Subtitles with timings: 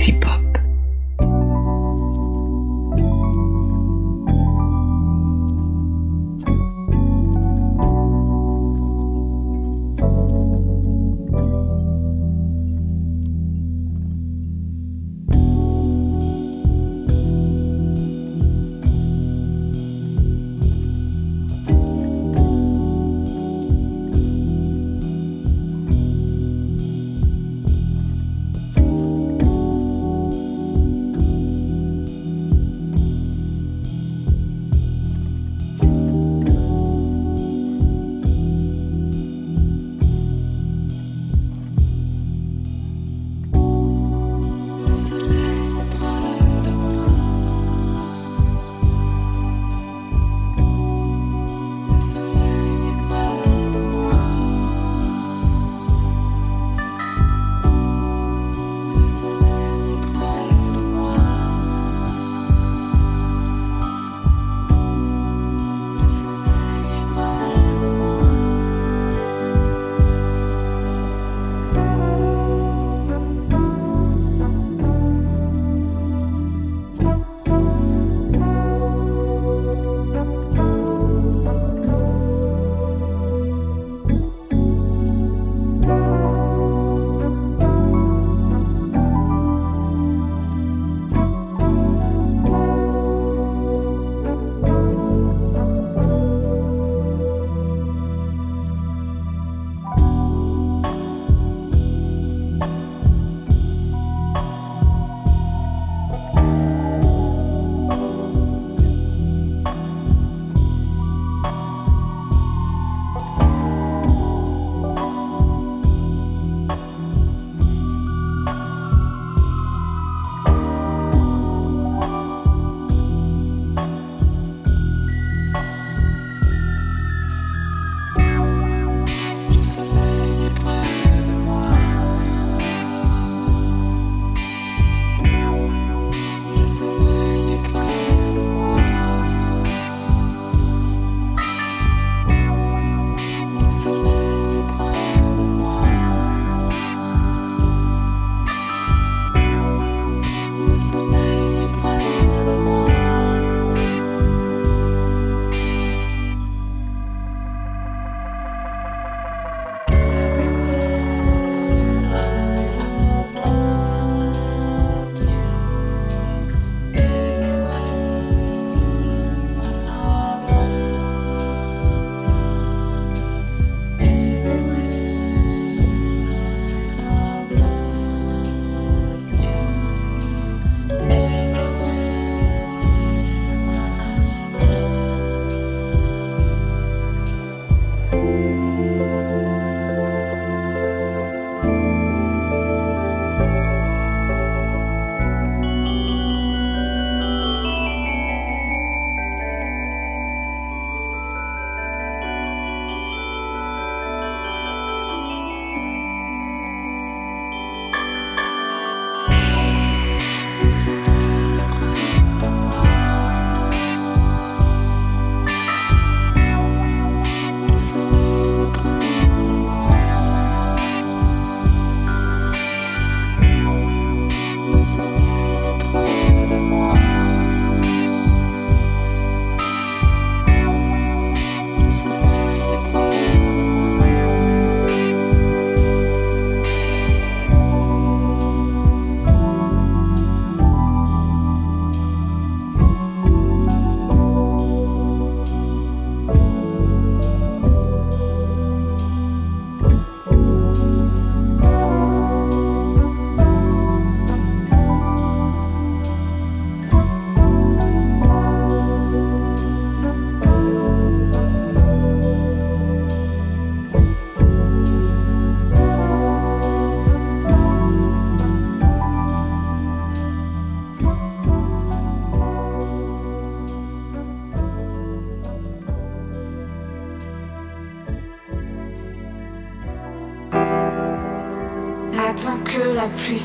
[0.00, 0.29] sexy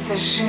[0.07, 0.44] pop.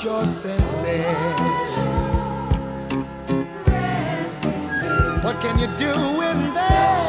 [0.00, 1.04] lose your senses.
[5.22, 6.99] What can you do in there?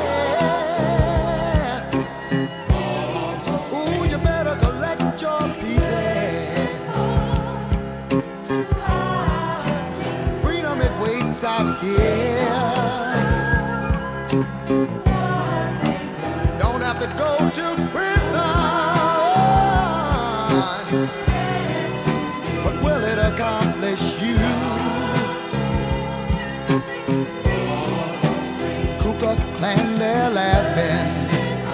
[30.75, 31.65] laughing,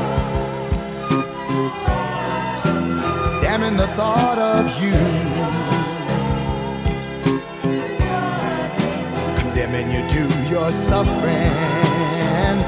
[3.42, 4.98] damning the thought of you,
[9.40, 12.67] condemning you to your suffering.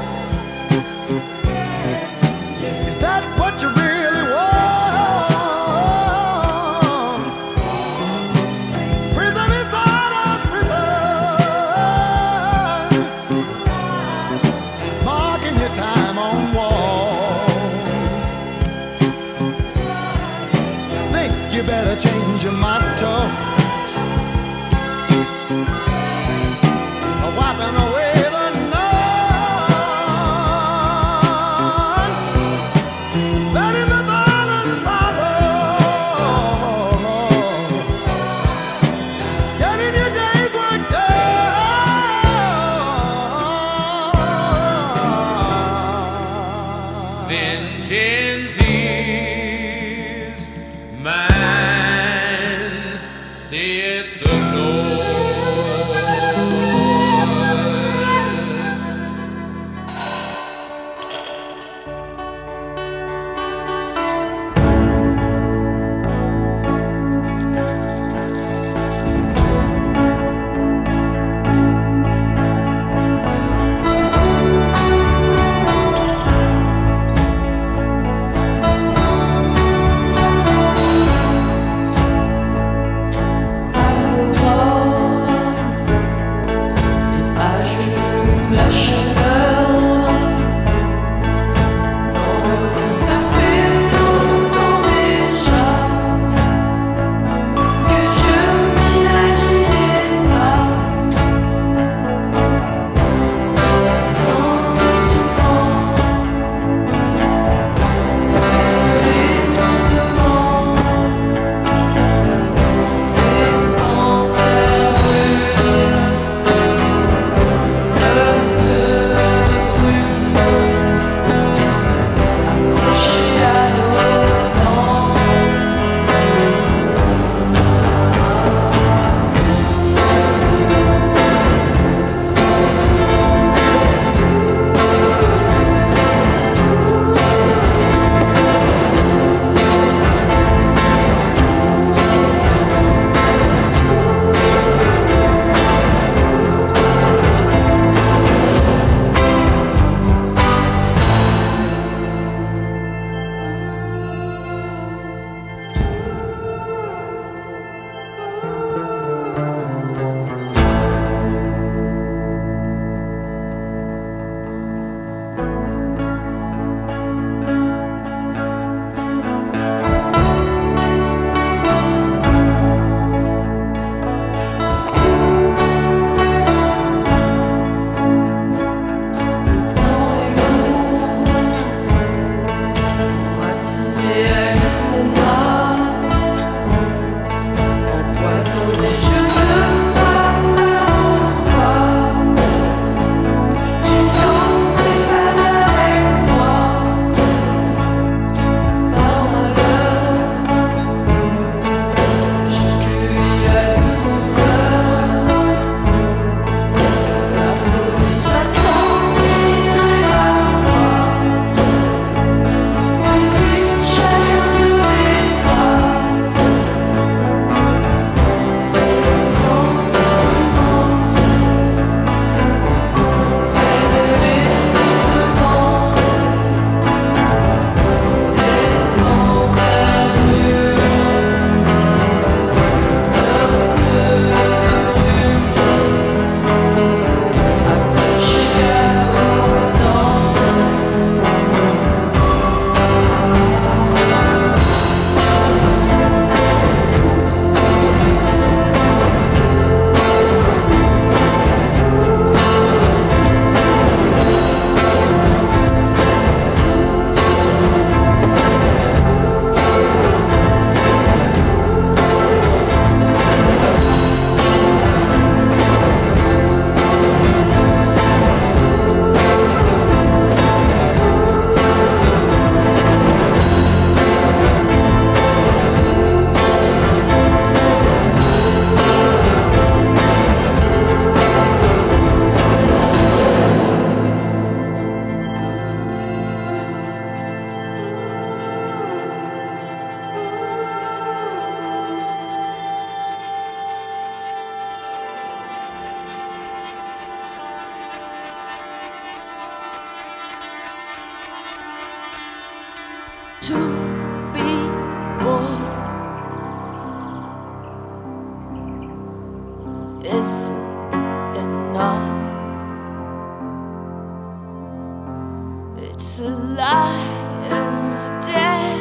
[316.20, 318.80] a lion's den,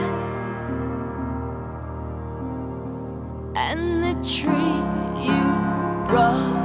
[3.55, 4.75] and the tree
[5.25, 5.43] you
[6.13, 6.58] rub.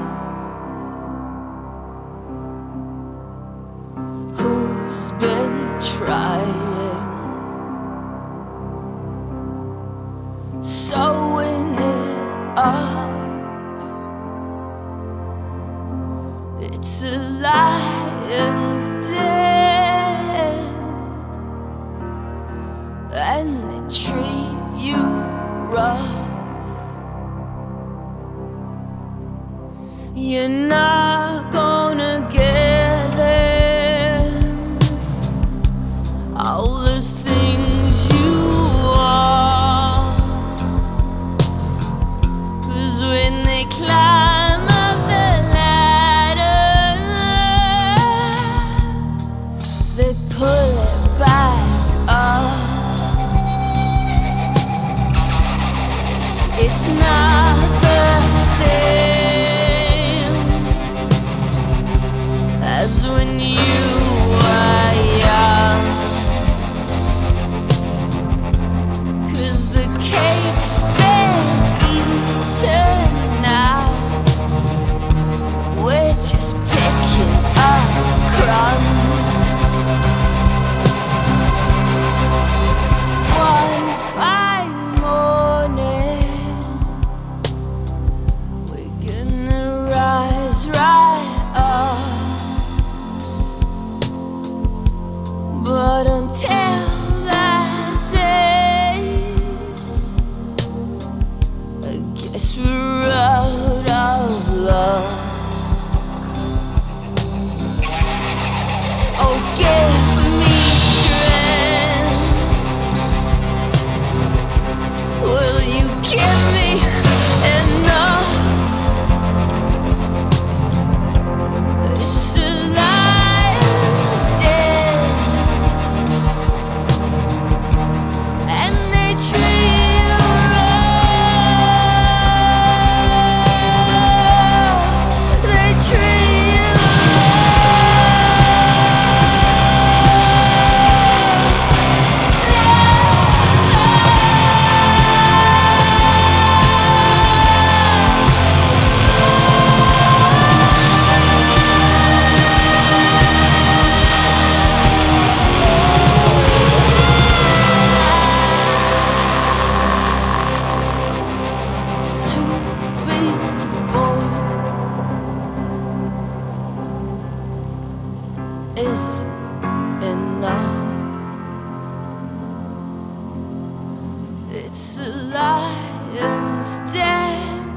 [174.57, 177.75] It's a lion's den,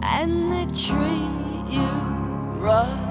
[0.00, 1.30] and the tree
[1.74, 1.88] you
[2.60, 3.07] run.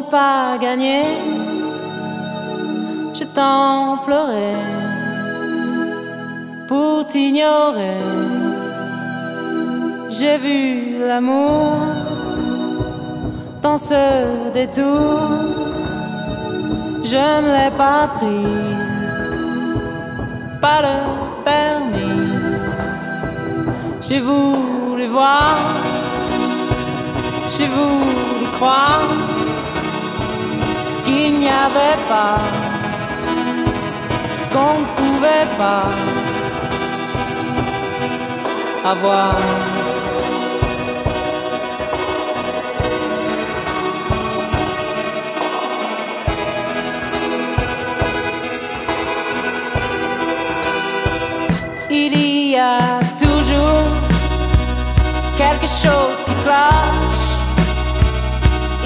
[0.00, 1.04] ne pas gagner,
[3.14, 4.54] j'ai tant pleuré
[6.68, 7.98] pour t'ignorer.
[10.10, 11.76] J'ai vu l'amour
[13.62, 14.02] dans ce
[14.52, 15.20] détour,
[17.04, 18.46] je ne l'ai pas pris,
[20.60, 20.98] pas le
[21.44, 22.30] permis.
[24.06, 25.56] J'ai voulu voir,
[27.48, 29.29] j'ai voulu croire
[31.04, 32.38] qu'il n'y avait pas,
[34.34, 35.84] ce qu'on ne pouvait pas
[38.84, 39.34] avoir.
[51.92, 52.78] Il y a
[53.18, 53.84] toujours
[55.36, 57.30] quelque chose qui cloche.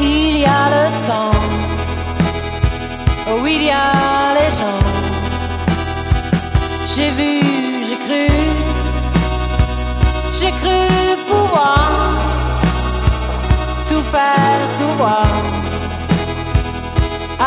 [0.01, 1.64] Il y a le temps
[3.45, 3.93] où il y a
[4.39, 4.83] les gens.
[6.93, 7.33] J'ai vu,
[7.87, 8.27] j'ai cru,
[10.39, 10.81] j'ai cru
[11.31, 11.91] pouvoir
[13.89, 15.33] tout faire, tout voir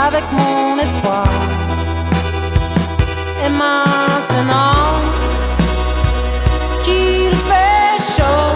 [0.06, 1.30] avec mon espoir.
[3.46, 4.92] Et maintenant
[6.84, 8.56] qu'il fait chaud,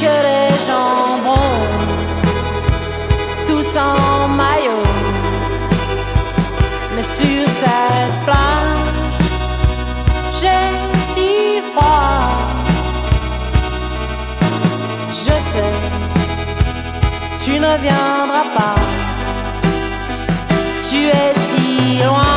[0.00, 0.45] que les
[7.18, 8.98] sur cette plage,
[10.40, 10.66] j'ai
[11.10, 11.30] si
[11.72, 12.28] froid.
[15.24, 15.74] Je sais,
[17.44, 18.78] tu ne viendras pas,
[20.88, 22.35] tu es si loin.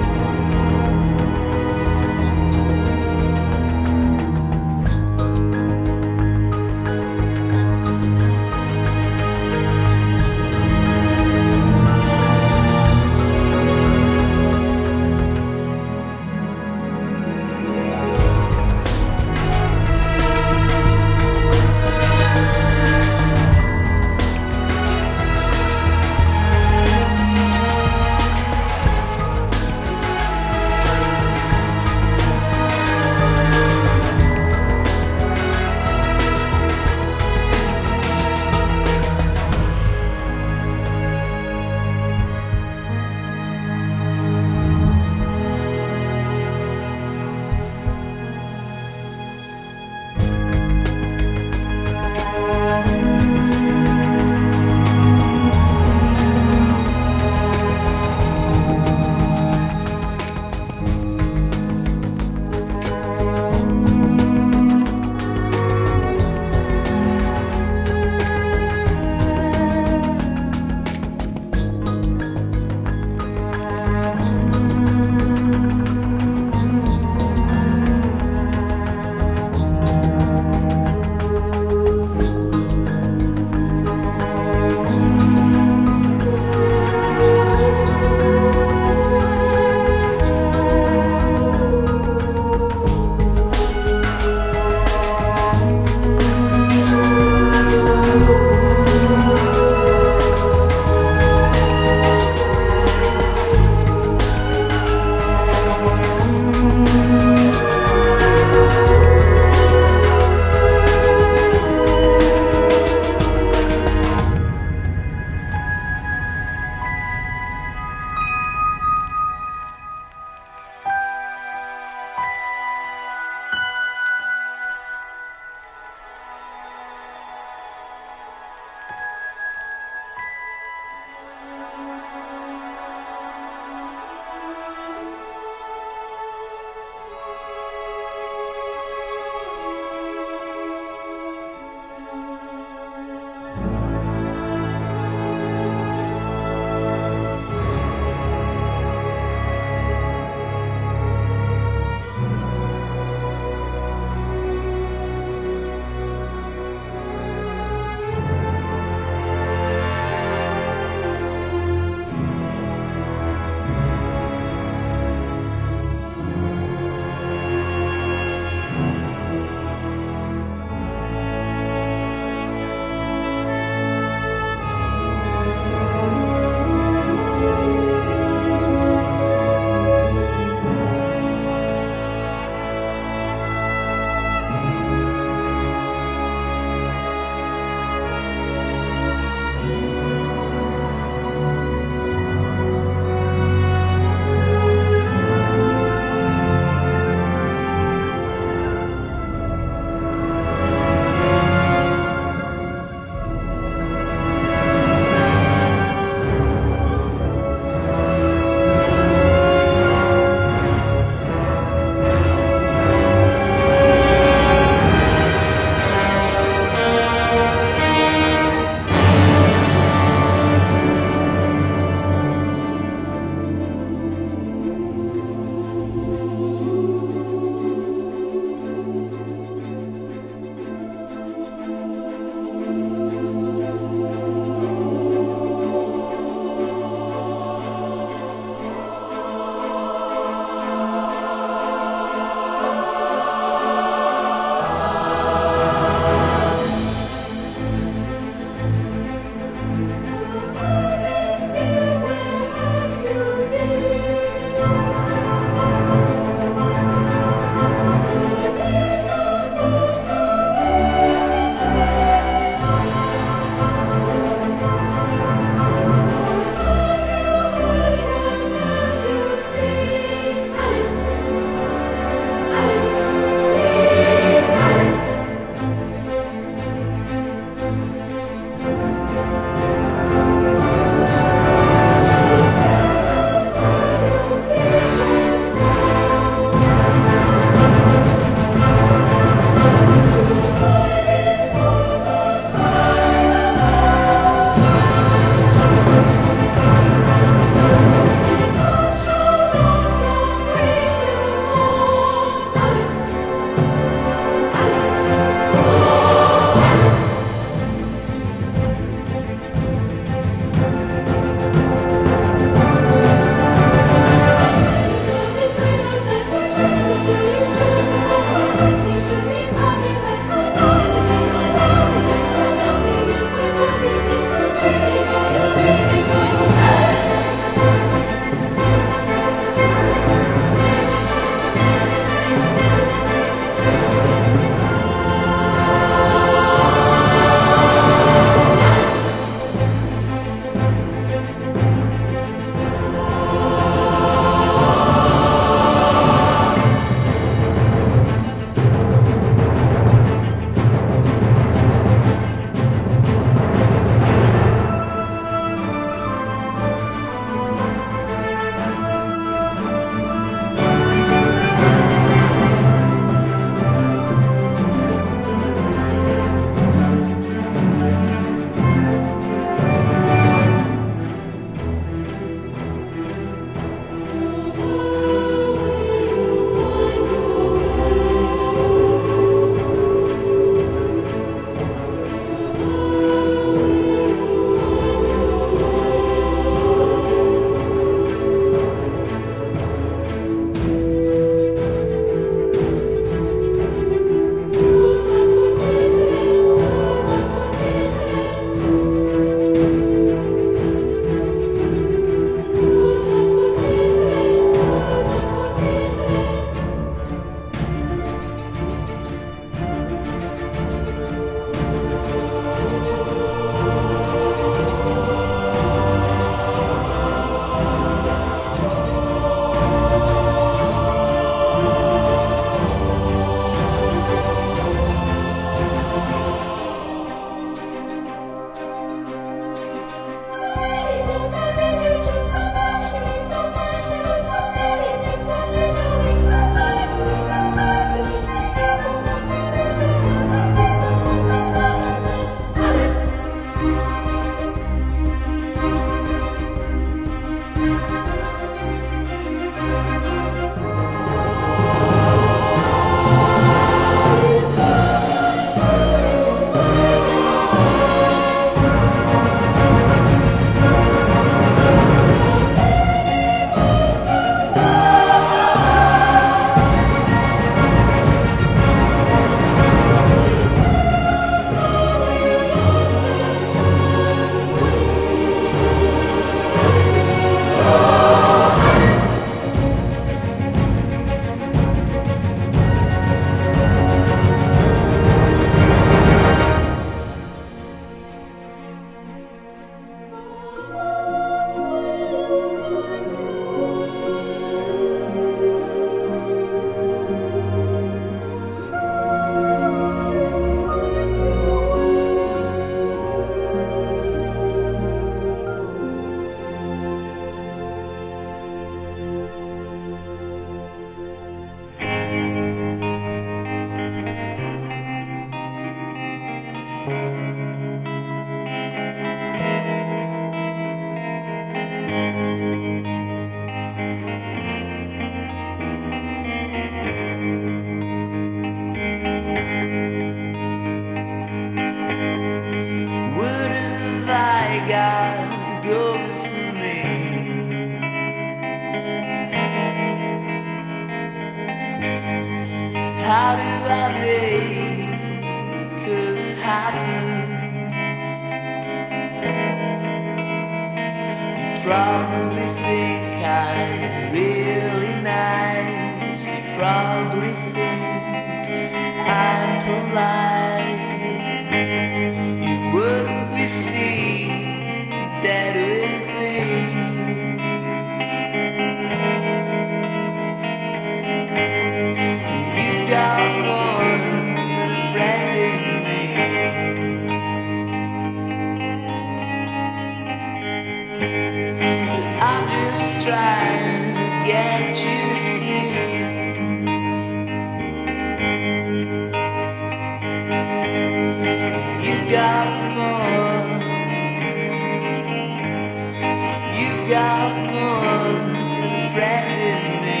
[596.88, 598.14] got more
[598.62, 600.00] than a friend in me.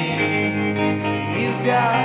[1.42, 1.97] You've got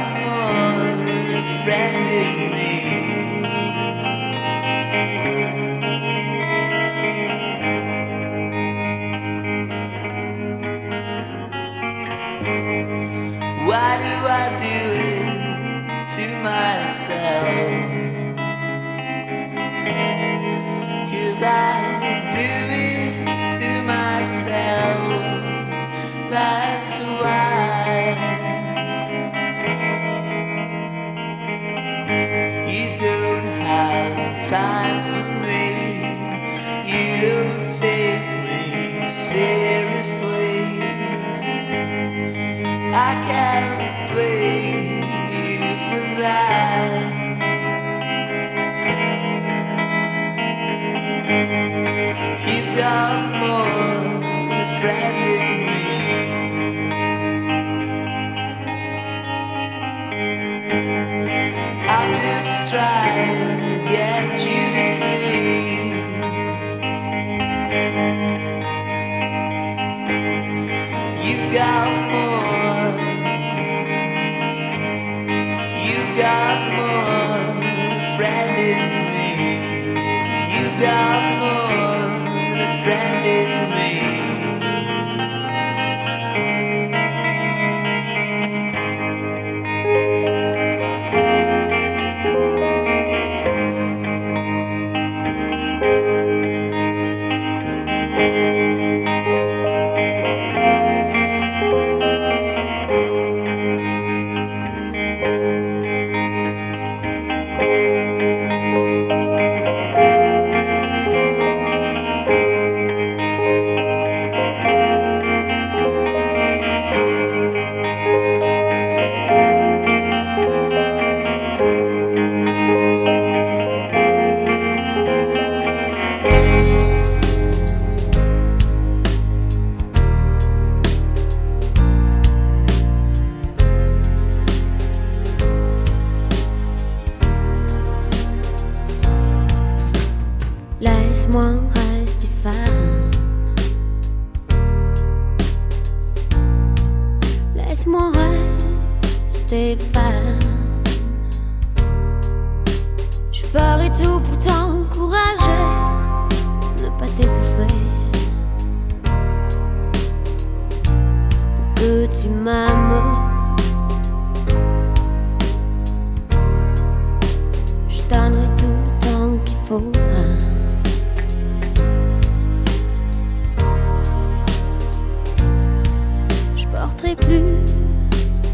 [177.15, 177.44] plus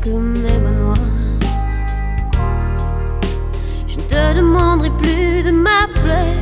[0.01, 0.97] que mes manoirs.
[3.87, 6.33] Je ne te demanderai plus de m'appeler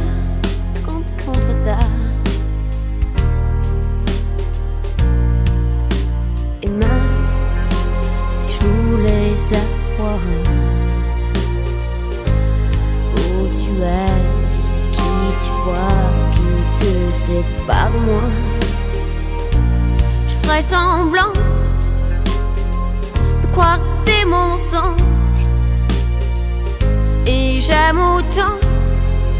[0.85, 1.77] quand contre tard.
[6.63, 7.25] Et même
[8.31, 10.19] si je voulais savoir
[13.15, 14.13] où tu es,
[14.91, 15.13] qui
[15.43, 16.01] tu vois,
[16.33, 18.29] qui te sépare de moi,
[20.27, 21.33] je ferais semblant
[23.57, 25.01] croire des mensonges.
[27.25, 28.55] Et j'aime autant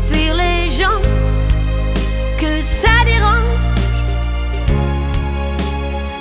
[0.07, 1.01] fuir les gens
[2.41, 3.57] que ça dérange.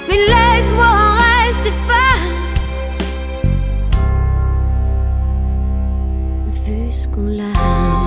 [0.09, 0.91] Mais laisse-moi
[1.47, 2.19] rester pas.
[6.65, 8.06] Vu ce qu'on.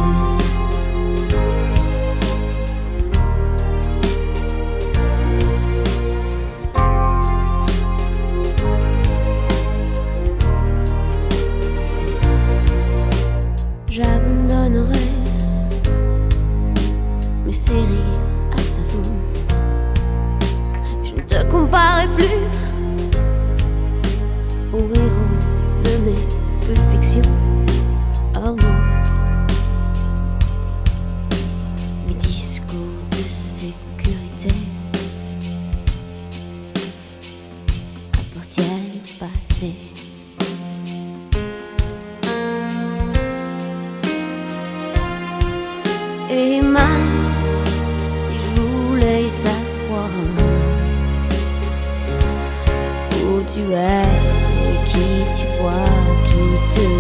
[21.70, 22.29] paraît plus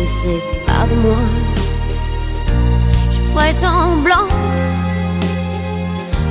[0.10, 1.23] sépare de moi.
[3.11, 4.27] Je ferai semblant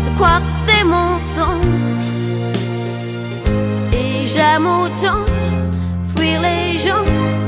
[0.05, 1.65] de croire tes mensonges
[3.93, 5.25] et j'aime autant
[6.17, 7.48] fuir les gens.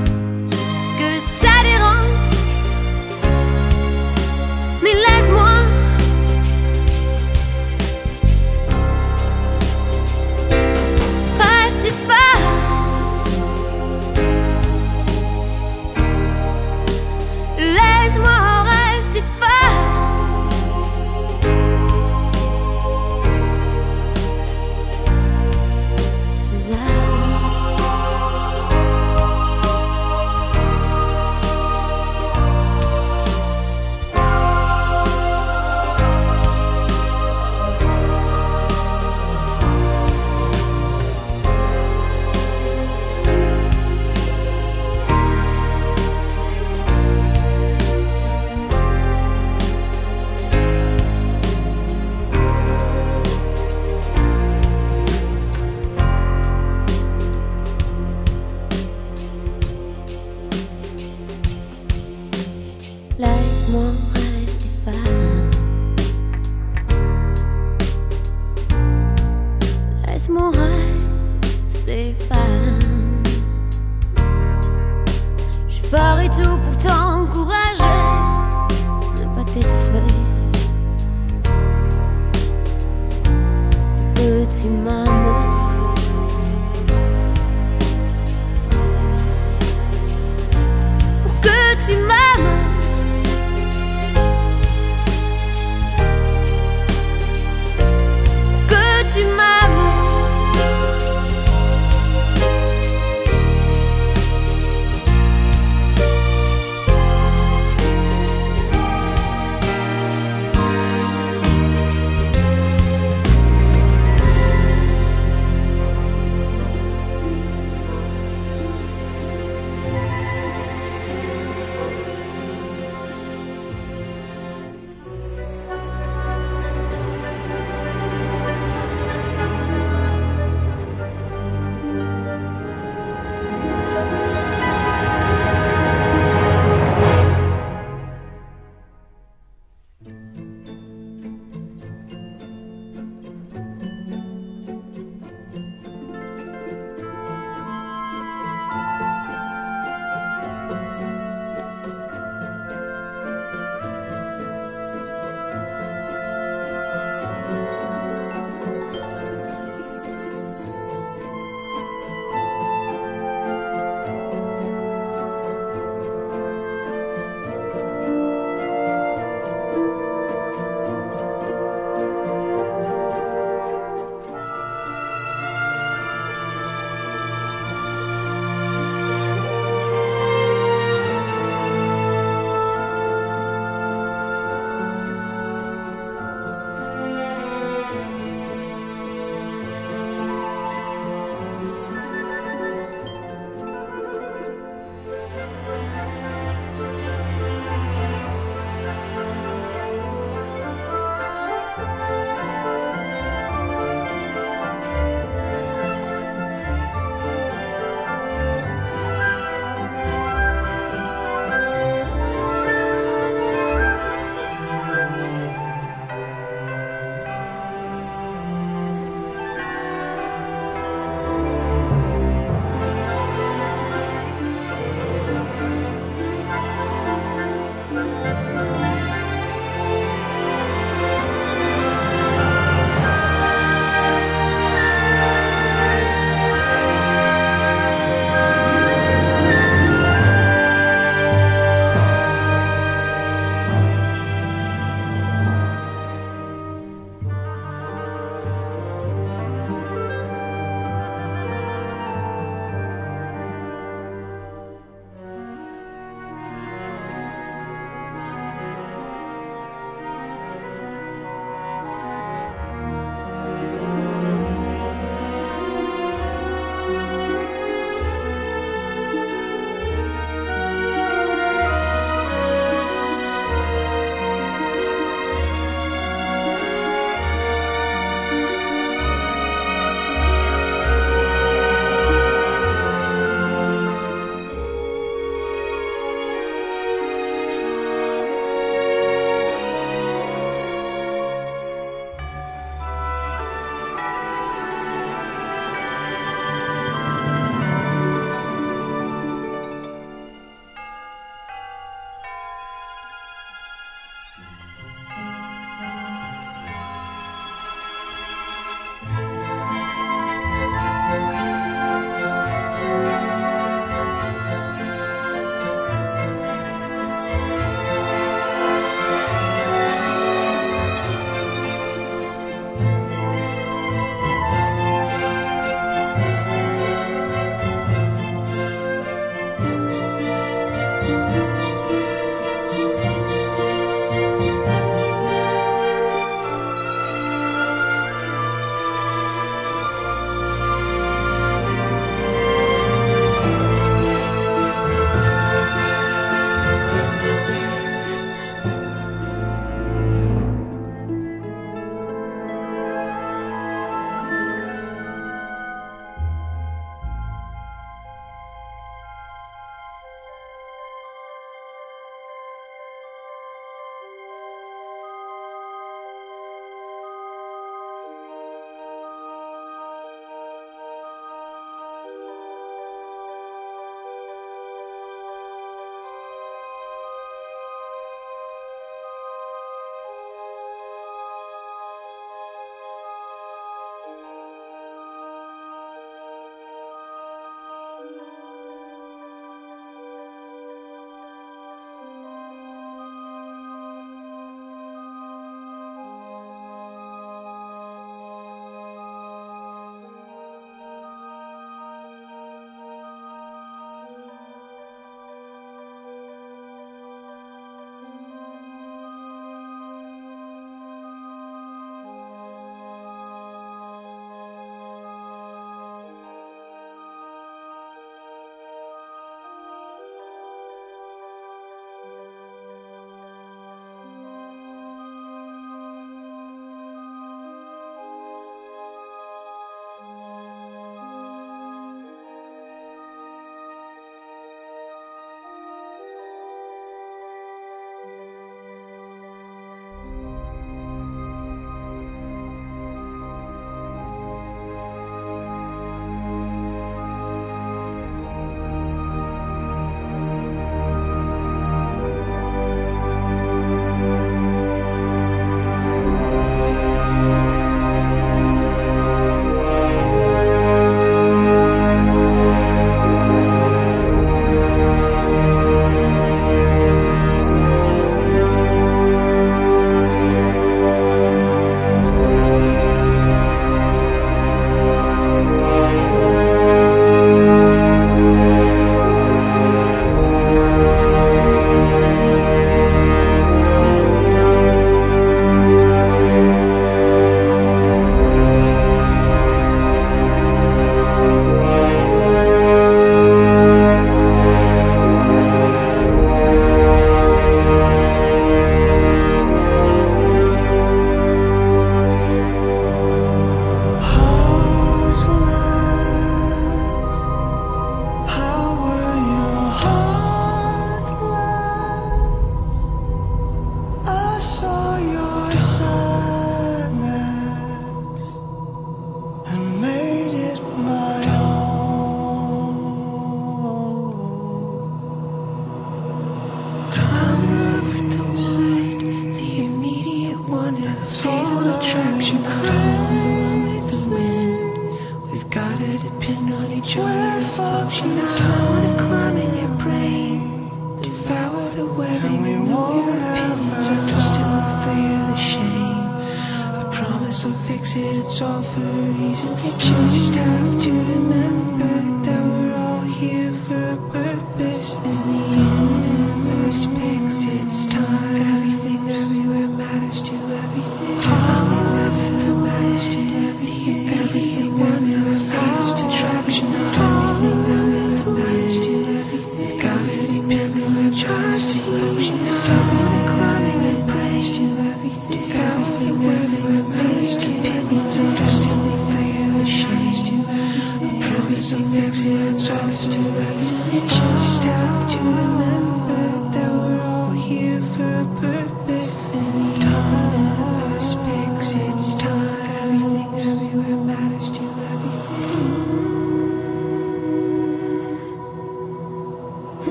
[63.61, 64.10] laisse-moi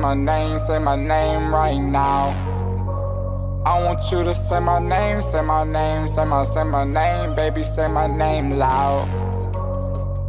[0.00, 2.30] my, name, say my name right now.
[3.66, 7.34] I want you to say my name, say my name, say my, say my name,
[7.36, 9.08] baby, say my name loud.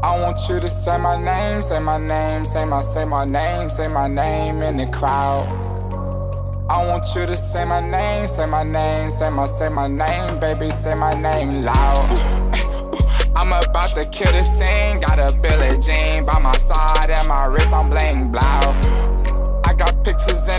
[0.03, 3.69] I want you to say my name, say my name, say my, say my name,
[3.69, 5.47] say my name in the crowd.
[6.69, 10.39] I want you to say my name, say my name, say my, say my name,
[10.39, 12.41] baby, say my name loud.
[13.35, 14.99] I'm about to kill the scene.
[14.99, 19.10] Got a Billie Jean by my side and my wrist, I'm bling blow.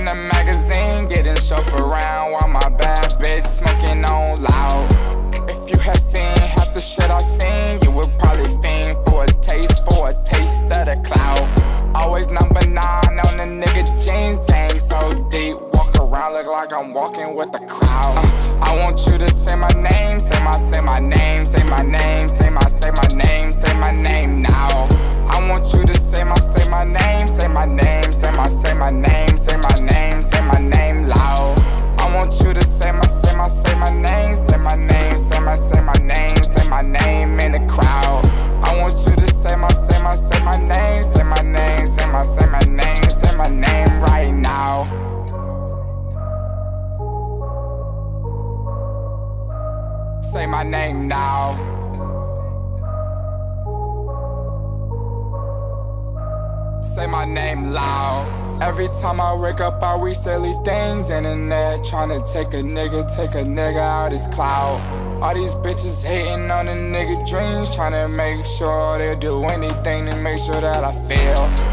[0.02, 5.48] In the magazine, getting shoved around while my bad bitch smoking on loud.
[5.48, 9.28] If you had seen half the shit I seen, you would probably fiend for a
[9.28, 11.94] taste, for a taste of the cloud.
[11.94, 15.54] Always number nine on the nigga jeans, gang so deep.
[15.74, 18.18] Walk around, look like I'm walking with the crowd.
[18.18, 21.82] Uh, I want you to say my name, say my, say my name, say my
[21.82, 24.88] name, say my, say my name, say my name now.
[25.28, 26.34] I want you to say my,
[26.72, 30.58] my name, say my name, say my, say my name, say my name, say my
[30.58, 31.60] name loud.
[31.98, 33.06] I want you to say my,
[59.42, 61.10] wake up, all read silly things.
[61.10, 64.80] in Internet tryna take a nigga, take a nigga out his cloud.
[65.20, 70.16] All these bitches hating on a nigga dreams, tryna make sure they do anything to
[70.16, 71.71] make sure that I fail.